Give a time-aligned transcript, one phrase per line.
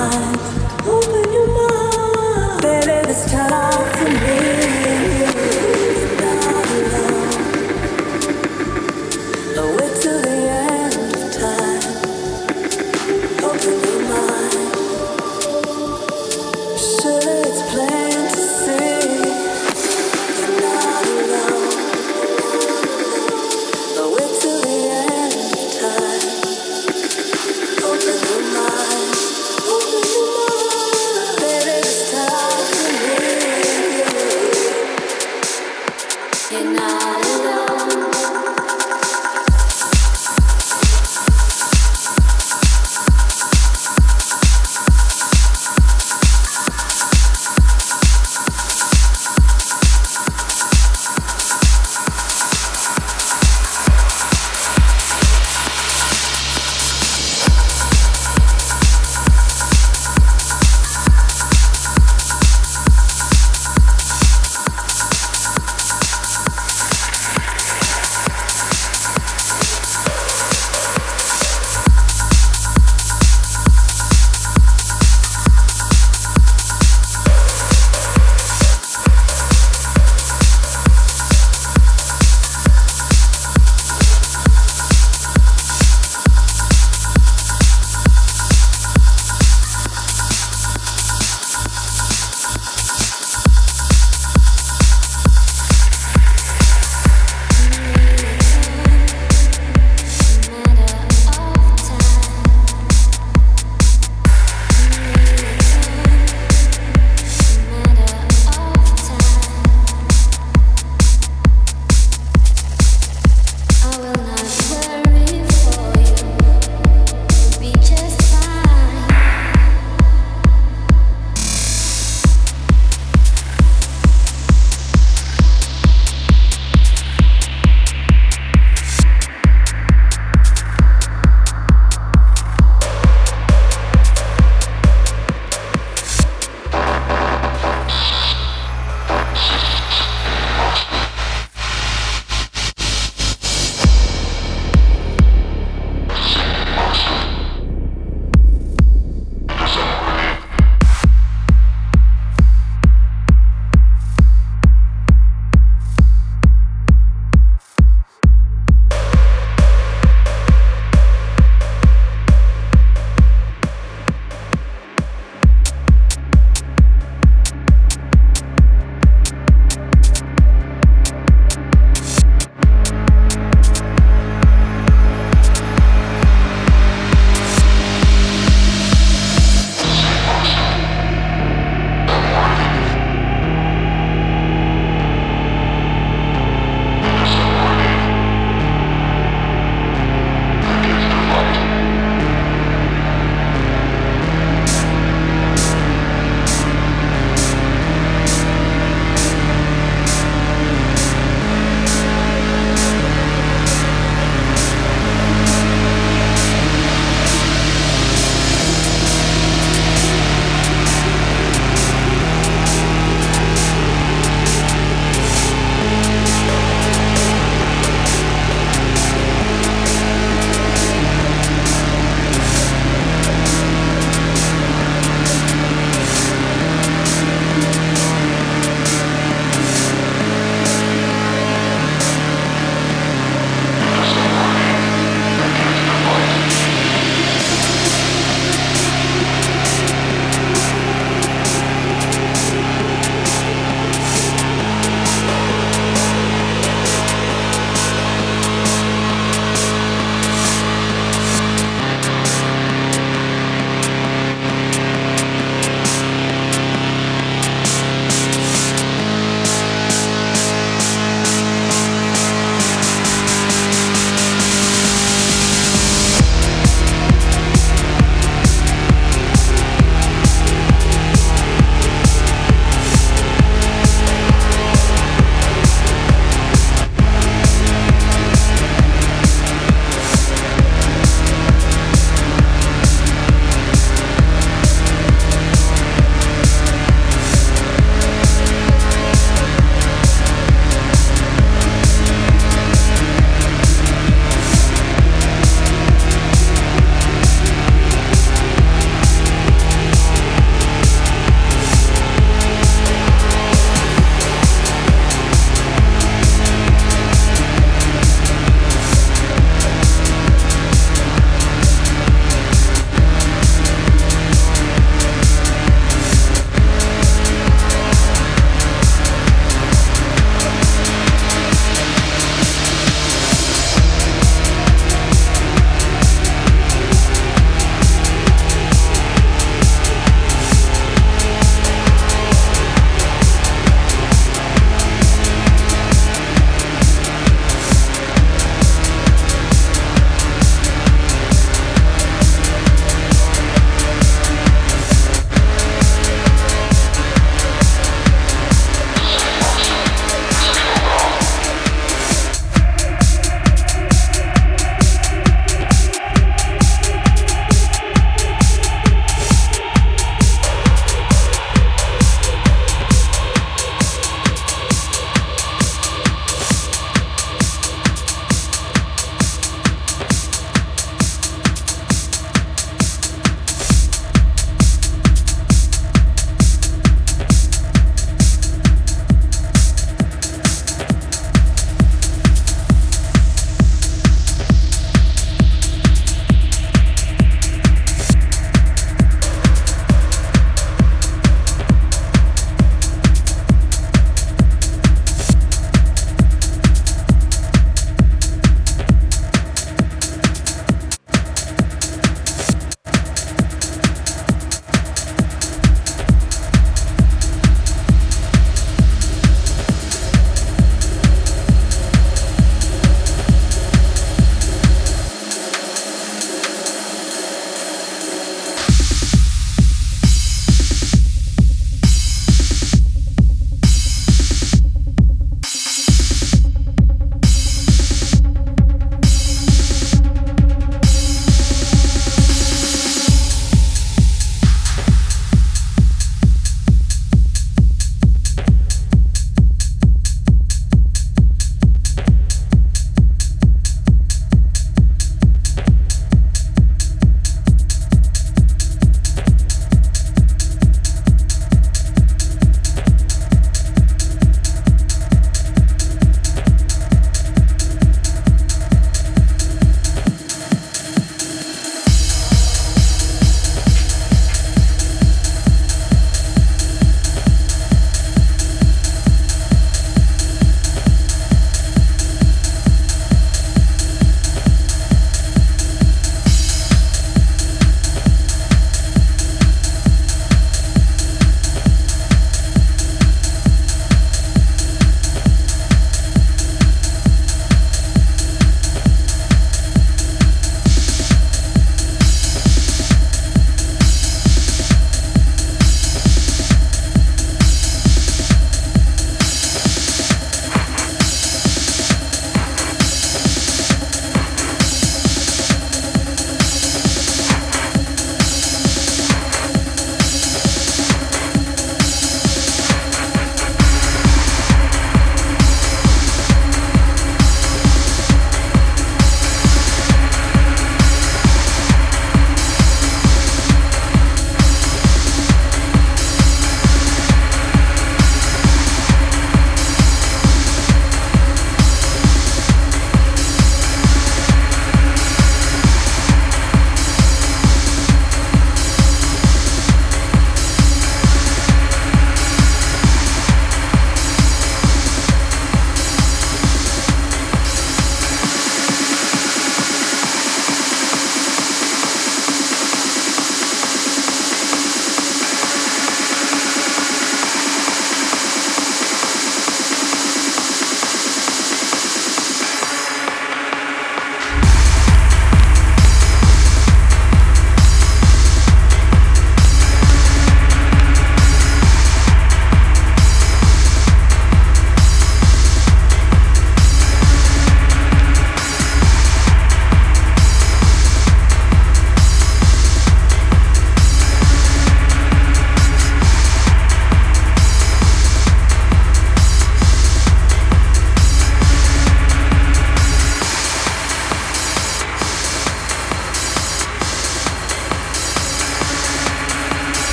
[0.00, 0.59] life.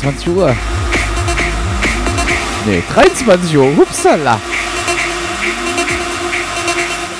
[0.00, 0.56] 22 Uhr.
[2.64, 3.76] Nee, 23 Uhr.
[3.76, 4.40] Hupsala.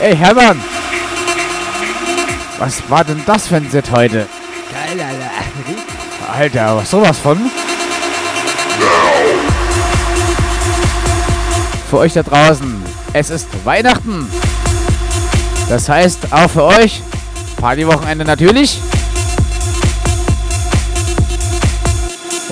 [0.00, 0.60] Ey, Hermann.
[2.58, 4.26] Was war denn das für ein Set heute?
[6.32, 7.50] Alter, was sowas von?
[11.90, 14.30] Für euch da draußen, es ist Weihnachten.
[15.68, 17.02] Das heißt, auch für euch,
[17.56, 18.80] Partywochenende natürlich.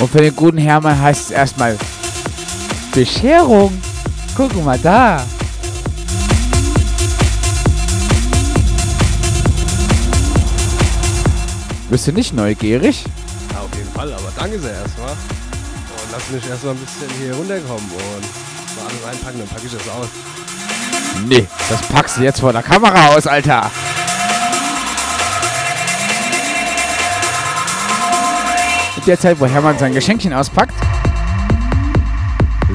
[0.00, 1.76] Und für den guten Hermann heißt es erstmal
[2.94, 3.76] Bescherung.
[4.36, 5.24] Guck mal da.
[11.90, 13.04] Bist du nicht neugierig?
[13.50, 15.10] Ja, auf jeden Fall, aber danke sehr erstmal.
[15.10, 19.72] Und lass mich erstmal ein bisschen hier runterkommen und mal alles einpacken, dann packe ich
[19.72, 20.08] das aus.
[21.26, 23.70] Nee, das packst du jetzt vor der Kamera aus, Alter.
[29.08, 30.74] Der Zeit, wo Hermann sein Geschenkchen auspackt,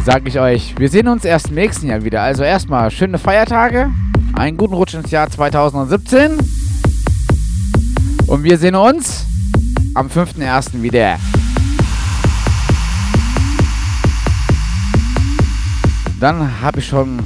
[0.04, 2.24] sage ich euch, wir sehen uns erst im nächsten Jahr wieder.
[2.24, 3.92] Also erstmal schöne Feiertage,
[4.34, 6.40] einen guten Rutsch ins Jahr 2017
[8.26, 9.26] und wir sehen uns
[9.94, 10.82] am 5.1.
[10.82, 11.20] wieder.
[16.20, 17.20] Dann habe ich schon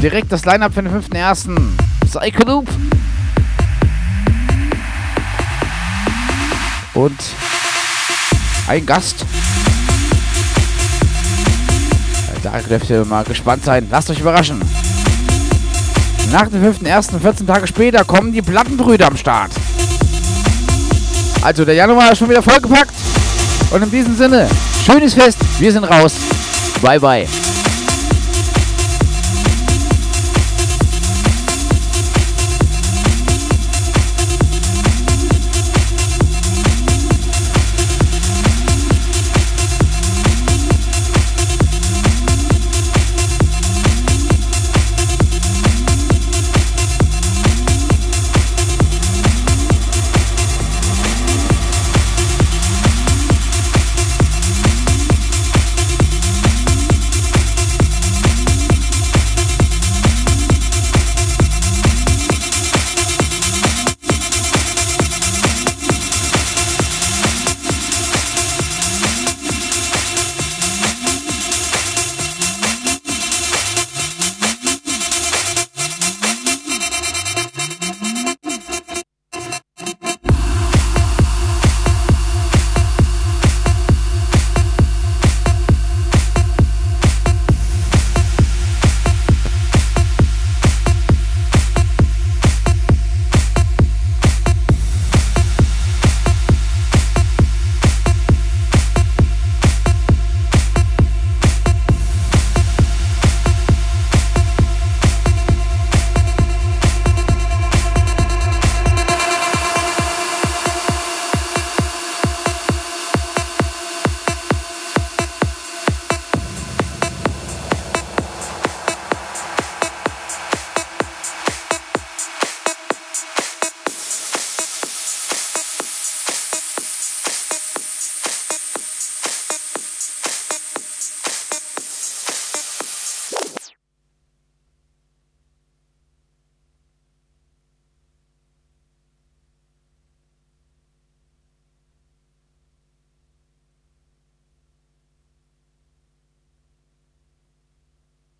[0.00, 1.58] direkt das Line-Up für den 5.1.
[2.06, 2.68] Psycho Loop.
[6.94, 7.20] Und
[8.68, 9.24] ein Gast.
[12.42, 13.88] Da dürft ihr mal gespannt sein.
[13.90, 14.62] Lasst euch überraschen.
[16.30, 19.50] Nach dem 5.1., 14 Tage später, kommen die Plattenbrüder am Start.
[21.42, 22.94] Also der Januar ist schon wieder vollgepackt.
[23.70, 24.48] Und in diesem Sinne,
[24.84, 25.38] schönes Fest.
[25.58, 26.14] Wir sind raus.
[26.82, 27.26] Bye, bye.